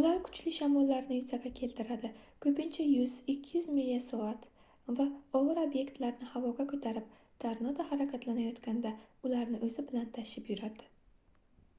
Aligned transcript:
ular 0.00 0.18
kuchli 0.26 0.50
shamollarni 0.56 1.16
yuzaga 1.18 1.50
keltiradi 1.60 2.10
ko'pincha 2.44 2.84
100–200 2.90 3.64
mil/soat 3.78 4.46
va 5.00 5.06
og'ir 5.40 5.58
obyektlarni 5.64 6.28
havoga 6.36 6.66
ko'tarib 6.74 7.08
tornado 7.46 7.86
harakatlanayotganda 7.90 8.92
ularni 9.30 9.58
o'zi 9.70 9.86
bilan 9.90 10.06
tashib 10.20 10.52
yuradi 10.54 10.88